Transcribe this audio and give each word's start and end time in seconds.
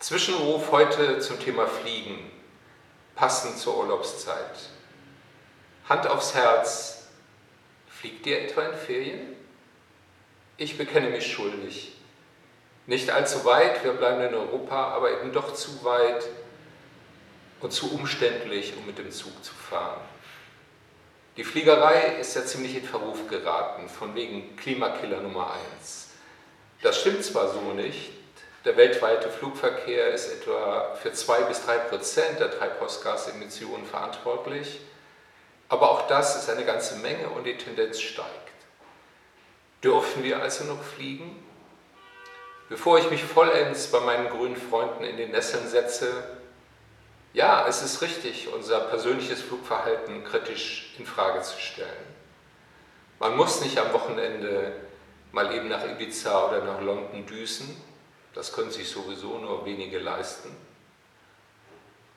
Zwischenruf 0.00 0.70
heute 0.70 1.18
zum 1.18 1.40
Thema 1.40 1.66
Fliegen, 1.66 2.30
passend 3.16 3.58
zur 3.58 3.78
Urlaubszeit. 3.78 4.56
Hand 5.88 6.06
aufs 6.06 6.34
Herz, 6.34 7.08
fliegt 7.88 8.24
ihr 8.28 8.42
etwa 8.42 8.62
in 8.62 8.78
Ferien? 8.78 9.36
Ich 10.56 10.78
bekenne 10.78 11.10
mich 11.10 11.32
schuldig. 11.32 11.96
Nicht 12.86 13.10
allzu 13.10 13.44
weit, 13.44 13.82
wir 13.82 13.92
bleiben 13.92 14.22
in 14.22 14.34
Europa, 14.34 14.94
aber 14.94 15.18
eben 15.18 15.32
doch 15.32 15.54
zu 15.54 15.82
weit 15.84 16.24
und 17.60 17.72
zu 17.72 17.92
umständlich, 17.92 18.74
um 18.76 18.86
mit 18.86 18.98
dem 18.98 19.10
Zug 19.10 19.44
zu 19.44 19.52
fahren. 19.52 20.00
Die 21.36 21.44
Fliegerei 21.44 22.18
ist 22.20 22.36
ja 22.36 22.44
ziemlich 22.44 22.76
in 22.76 22.84
Verruf 22.84 23.26
geraten, 23.28 23.88
von 23.88 24.14
wegen 24.14 24.56
Klimakiller 24.56 25.22
Nummer 25.22 25.54
eins. 25.54 26.10
Das 26.82 27.00
stimmt 27.00 27.24
zwar 27.24 27.52
so 27.52 27.72
nicht, 27.72 28.12
der 28.64 28.76
weltweite 28.76 29.30
Flugverkehr 29.30 30.08
ist 30.08 30.32
etwa 30.32 30.94
für 30.94 31.12
zwei 31.12 31.40
bis 31.42 31.64
drei 31.64 31.78
Prozent 31.78 32.40
der 32.40 32.50
Treibhausgasemissionen 32.50 33.86
verantwortlich. 33.86 34.80
Aber 35.68 35.90
auch 35.90 36.08
das 36.08 36.36
ist 36.36 36.50
eine 36.50 36.64
ganze 36.64 36.96
Menge 36.96 37.28
und 37.28 37.44
die 37.44 37.56
Tendenz 37.56 38.00
steigt. 38.00 38.28
Dürfen 39.82 40.24
wir 40.24 40.42
also 40.42 40.64
noch 40.64 40.82
fliegen? 40.82 41.44
Bevor 42.68 42.98
ich 42.98 43.10
mich 43.10 43.22
vollends 43.22 43.86
bei 43.86 44.00
meinen 44.00 44.28
grünen 44.28 44.56
Freunden 44.56 45.04
in 45.04 45.16
den 45.16 45.30
Nesseln 45.30 45.68
setze, 45.68 46.38
ja, 47.32 47.66
es 47.68 47.82
ist 47.82 48.02
richtig, 48.02 48.48
unser 48.52 48.80
persönliches 48.80 49.42
Flugverhalten 49.42 50.24
kritisch 50.24 50.94
in 50.98 51.06
Frage 51.06 51.42
zu 51.42 51.58
stellen. 51.60 51.88
Man 53.20 53.36
muss 53.36 53.60
nicht 53.60 53.78
am 53.78 53.92
Wochenende 53.92 54.72
mal 55.32 55.54
eben 55.54 55.68
nach 55.68 55.84
Ibiza 55.84 56.48
oder 56.48 56.64
nach 56.64 56.80
London 56.80 57.26
düsen, 57.26 57.80
das 58.34 58.52
können 58.52 58.70
sich 58.70 58.88
sowieso 58.88 59.38
nur 59.38 59.64
wenige 59.64 59.98
leisten. 59.98 60.54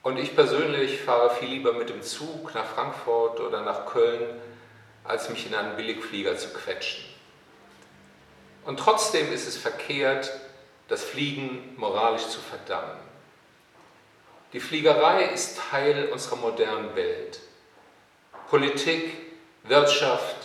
Und 0.03 0.17
ich 0.17 0.35
persönlich 0.35 1.01
fahre 1.01 1.29
viel 1.35 1.49
lieber 1.49 1.73
mit 1.73 1.89
dem 1.89 2.01
Zug 2.01 2.53
nach 2.55 2.65
Frankfurt 2.65 3.39
oder 3.39 3.61
nach 3.61 3.85
Köln, 3.85 4.41
als 5.03 5.29
mich 5.29 5.45
in 5.45 5.55
einen 5.55 5.75
Billigflieger 5.75 6.37
zu 6.37 6.49
quetschen. 6.49 7.03
Und 8.65 8.79
trotzdem 8.79 9.31
ist 9.31 9.47
es 9.47 9.57
verkehrt, 9.57 10.31
das 10.87 11.03
Fliegen 11.03 11.73
moralisch 11.77 12.27
zu 12.27 12.39
verdammen. 12.39 12.97
Die 14.53 14.59
Fliegerei 14.59 15.25
ist 15.25 15.57
Teil 15.57 16.09
unserer 16.11 16.35
modernen 16.35 16.95
Welt. 16.95 17.39
Politik, 18.49 19.15
Wirtschaft, 19.63 20.35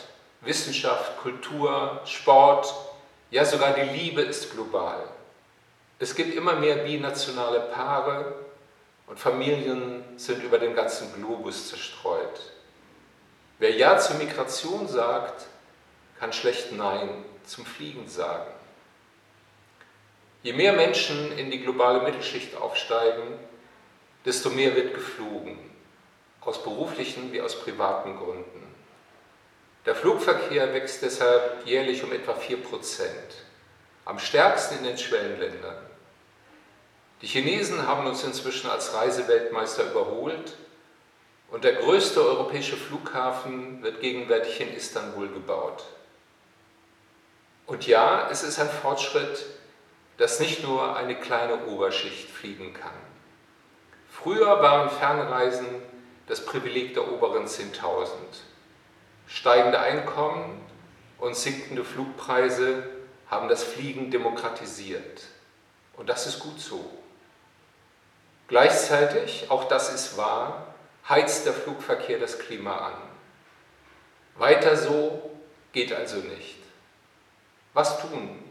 Wissenschaft, 0.42 1.18
Kultur, 1.18 2.00
Sport, 2.04 2.72
ja 3.30 3.44
sogar 3.44 3.74
die 3.74 3.98
Liebe 3.98 4.22
ist 4.22 4.52
global. 4.52 5.02
Es 5.98 6.14
gibt 6.14 6.34
immer 6.34 6.56
mehr 6.56 6.76
binationale 6.76 7.60
Paare 7.72 8.34
und 9.06 9.18
Familien 9.18 10.04
sind 10.16 10.42
über 10.42 10.58
den 10.58 10.74
ganzen 10.74 11.14
Globus 11.14 11.68
zerstreut. 11.68 12.52
Wer 13.58 13.70
Ja 13.70 13.98
zur 13.98 14.16
Migration 14.16 14.86
sagt, 14.86 15.46
kann 16.18 16.34
schlecht 16.34 16.72
Nein 16.72 17.24
zum 17.46 17.64
Fliegen 17.64 18.06
sagen. 18.08 18.50
Je 20.42 20.52
mehr 20.52 20.74
Menschen 20.74 21.36
in 21.38 21.50
die 21.50 21.62
globale 21.62 22.02
Mittelschicht 22.02 22.56
aufsteigen, 22.56 23.38
desto 24.26 24.50
mehr 24.50 24.76
wird 24.76 24.92
geflogen, 24.92 25.58
aus 26.42 26.62
beruflichen 26.62 27.32
wie 27.32 27.40
aus 27.40 27.58
privaten 27.58 28.16
Gründen. 28.18 28.66
Der 29.86 29.94
Flugverkehr 29.94 30.74
wächst 30.74 31.02
deshalb 31.02 31.66
jährlich 31.66 32.04
um 32.04 32.12
etwa 32.12 32.34
4 32.34 32.62
Prozent 32.62 33.45
am 34.06 34.18
stärksten 34.18 34.78
in 34.78 34.84
den 34.84 34.96
Schwellenländern. 34.96 35.76
Die 37.20 37.26
Chinesen 37.26 37.86
haben 37.86 38.06
uns 38.06 38.24
inzwischen 38.24 38.70
als 38.70 38.94
Reiseweltmeister 38.94 39.90
überholt 39.90 40.56
und 41.50 41.64
der 41.64 41.74
größte 41.74 42.22
europäische 42.22 42.76
Flughafen 42.76 43.82
wird 43.82 44.00
gegenwärtig 44.00 44.60
in 44.60 44.74
Istanbul 44.74 45.28
gebaut. 45.28 45.84
Und 47.66 47.86
ja, 47.86 48.28
es 48.30 48.42
ist 48.42 48.58
ein 48.60 48.70
Fortschritt, 48.70 49.44
dass 50.18 50.40
nicht 50.40 50.62
nur 50.62 50.96
eine 50.96 51.16
kleine 51.16 51.66
Oberschicht 51.66 52.30
fliegen 52.30 52.74
kann. 52.74 52.94
Früher 54.08 54.62
waren 54.62 54.88
Fernreisen 54.88 55.66
das 56.28 56.44
Privileg 56.44 56.94
der 56.94 57.10
oberen 57.12 57.46
10.000. 57.46 58.08
Steigende 59.26 59.80
Einkommen 59.80 60.60
und 61.18 61.36
sinkende 61.36 61.84
Flugpreise 61.84 62.84
haben 63.30 63.48
das 63.48 63.64
Fliegen 63.64 64.10
demokratisiert. 64.10 65.22
Und 65.96 66.08
das 66.08 66.26
ist 66.26 66.40
gut 66.40 66.60
so. 66.60 66.90
Gleichzeitig, 68.48 69.46
auch 69.50 69.64
das 69.64 69.92
ist 69.92 70.16
wahr, 70.16 70.74
heizt 71.08 71.46
der 71.46 71.52
Flugverkehr 71.52 72.18
das 72.18 72.38
Klima 72.38 72.76
an. 72.76 72.94
Weiter 74.36 74.76
so 74.76 75.30
geht 75.72 75.92
also 75.92 76.18
nicht. 76.18 76.58
Was 77.74 78.00
tun? 78.00 78.42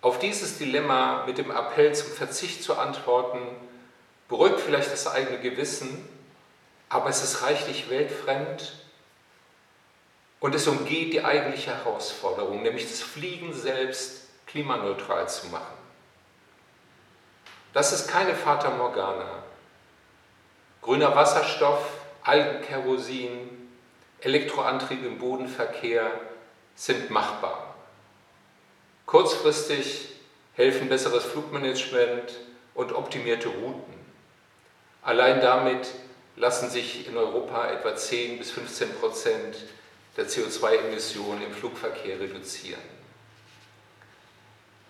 Auf 0.00 0.18
dieses 0.18 0.58
Dilemma 0.58 1.24
mit 1.26 1.38
dem 1.38 1.50
Appell 1.50 1.94
zum 1.94 2.12
Verzicht 2.12 2.62
zu 2.62 2.78
antworten, 2.78 3.40
beruhigt 4.28 4.60
vielleicht 4.60 4.92
das 4.92 5.06
eigene 5.06 5.40
Gewissen, 5.40 6.08
aber 6.88 7.10
es 7.10 7.22
ist 7.22 7.42
reichlich 7.42 7.90
weltfremd 7.90 8.83
und 10.44 10.54
es 10.54 10.68
umgeht 10.68 11.14
die 11.14 11.24
eigentliche 11.24 11.74
Herausforderung, 11.74 12.62
nämlich 12.62 12.86
das 12.86 13.00
Fliegen 13.00 13.54
selbst 13.54 14.28
klimaneutral 14.46 15.26
zu 15.26 15.46
machen. 15.46 15.72
Das 17.72 17.94
ist 17.94 18.08
keine 18.08 18.34
Fata 18.34 18.68
Morgana. 18.68 19.42
Grüner 20.82 21.16
Wasserstoff, 21.16 21.88
Algenkerosin, 22.24 23.70
Elektroantrieb 24.20 25.02
im 25.06 25.16
Bodenverkehr 25.18 26.10
sind 26.74 27.08
machbar. 27.08 27.74
Kurzfristig 29.06 30.10
helfen 30.52 30.90
besseres 30.90 31.24
Flugmanagement 31.24 32.34
und 32.74 32.92
optimierte 32.92 33.48
Routen. 33.48 33.94
Allein 35.00 35.40
damit 35.40 35.88
lassen 36.36 36.68
sich 36.68 37.08
in 37.08 37.16
Europa 37.16 37.66
etwa 37.68 37.96
10 37.96 38.36
bis 38.36 38.50
15 38.50 38.94
Prozent 38.96 39.56
der 40.16 40.26
CO2-Emissionen 40.26 41.42
im 41.42 41.52
Flugverkehr 41.52 42.20
reduzieren. 42.20 42.80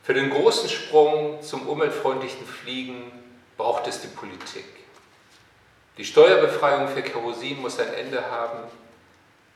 Für 0.03 0.15
den 0.15 0.31
großen 0.31 0.69
Sprung 0.69 1.43
zum 1.43 1.67
umweltfreundlichen 1.67 2.47
Fliegen 2.47 3.11
braucht 3.57 3.87
es 3.87 4.03
die 4.03 4.09
Politik. 4.09 4.67
Die 5.97 6.05
Steuerbefreiung 6.05 6.89
für 6.89 7.03
Kerosin 7.03 7.61
muss 7.62 7.79
ein 7.79 7.95
Ende 7.95 8.31
haben, 8.31 8.69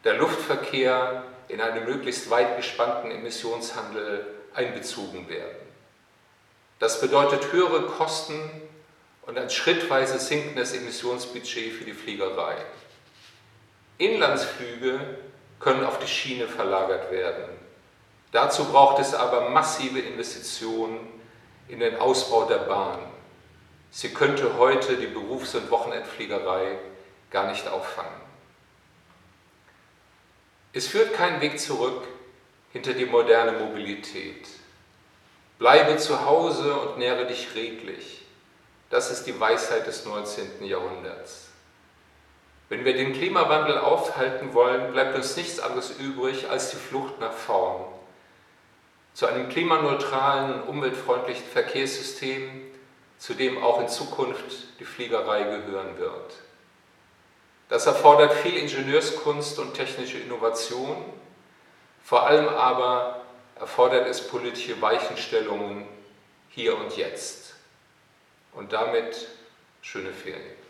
der 0.05 0.15
Luftverkehr 0.15 1.25
in 1.49 1.61
einen 1.61 1.85
möglichst 1.85 2.31
weit 2.31 2.56
gespannten 2.56 3.11
Emissionshandel 3.11 4.27
einbezogen 4.55 5.29
werden. 5.29 5.56
Das 6.79 7.00
bedeutet 7.00 7.53
höhere 7.53 7.87
Kosten 7.87 8.41
und 9.23 9.37
ein 9.37 9.50
schrittweise 9.50 10.19
sinkendes 10.19 10.73
Emissionsbudget 10.73 11.73
für 11.73 11.85
die 11.85 11.93
Fliegerei. 11.93 12.56
Inlandsflüge 13.99 15.00
können 15.61 15.85
auf 15.85 15.99
die 15.99 16.07
Schiene 16.07 16.47
verlagert 16.47 17.11
werden. 17.11 17.45
Dazu 18.33 18.65
braucht 18.67 19.01
es 19.01 19.15
aber 19.15 19.51
massive 19.51 20.01
Investitionen 20.01 21.01
in 21.69 21.81
den 21.81 21.97
Ausbau 21.97 22.45
der 22.45 22.59
Bahn. 22.59 23.01
Sie 23.91 24.13
könnte 24.13 24.59
heute 24.59 24.97
die 24.97 25.07
Berufs- 25.07 25.55
und 25.55 25.71
Wochenendfliegerei 25.71 26.79
gar 27.31 27.51
nicht 27.51 27.67
auffangen. 27.69 28.21
Es 30.73 30.87
führt 30.87 31.15
kein 31.15 31.41
Weg 31.41 31.59
zurück 31.59 32.07
hinter 32.73 32.93
die 32.93 33.07
moderne 33.07 33.53
Mobilität. 33.53 34.47
Bleibe 35.59 35.97
zu 35.97 36.25
Hause 36.25 36.75
und 36.75 36.99
nähre 36.99 37.27
dich 37.27 37.55
redlich. 37.55 38.23
Das 38.91 39.11
ist 39.11 39.25
die 39.25 39.38
Weisheit 39.38 39.87
des 39.87 40.05
19. 40.05 40.65
Jahrhunderts. 40.65 41.48
Wenn 42.69 42.85
wir 42.85 42.93
den 42.93 43.15
Klimawandel 43.15 43.79
aufhalten 43.79 44.53
wollen, 44.53 44.93
bleibt 44.93 45.17
uns 45.17 45.37
nichts 45.37 45.59
anderes 45.59 45.99
übrig 45.99 46.50
als 46.50 46.70
die 46.70 46.76
Flucht 46.76 47.19
nach 47.19 47.32
vorn. 47.32 47.85
Zu 49.15 49.26
einem 49.26 49.49
klimaneutralen, 49.49 50.62
umweltfreundlichen 50.65 51.47
Verkehrssystem, 51.47 52.70
zu 53.19 53.35
dem 53.35 53.62
auch 53.62 53.81
in 53.81 53.88
Zukunft 53.88 54.79
die 54.79 54.85
Fliegerei 54.85 55.44
gehören 55.44 55.99
wird. 55.99 56.35
Das 57.69 57.87
erfordert 57.87 58.32
viel 58.32 58.56
Ingenieurskunst 58.56 59.59
und 59.59 59.75
technische 59.75 60.19
Innovation, 60.19 60.97
vor 62.05 62.26
allem 62.26 62.49
aber 62.49 63.23
erfordert 63.59 64.06
es 64.06 64.26
politische 64.26 64.81
Weichenstellungen 64.81 65.87
hier 66.50 66.76
und 66.79 66.97
jetzt. 66.97 67.55
Und 68.53 68.73
damit 68.73 69.29
schöne 69.82 70.12
Ferien. 70.12 70.68